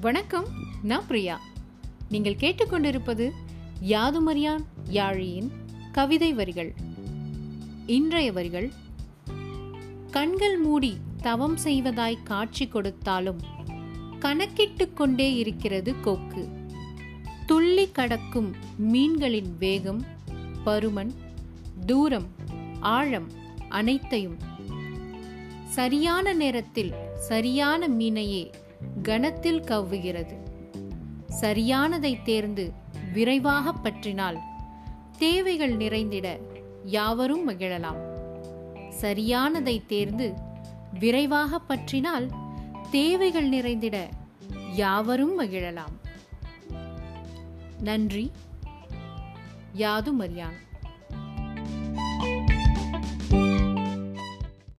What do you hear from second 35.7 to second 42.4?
நிறைந்திட யாவரும் மகிழலாம். சரியானதை தேர்ந்து விரைவாக பற்றினால்